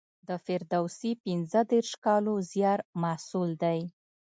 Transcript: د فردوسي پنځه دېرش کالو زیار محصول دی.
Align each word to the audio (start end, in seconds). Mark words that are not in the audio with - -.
د 0.27 0.29
فردوسي 0.45 1.11
پنځه 1.25 1.59
دېرش 1.71 1.91
کالو 2.05 2.33
زیار 2.51 2.79
محصول 3.03 3.49
دی. 3.63 3.79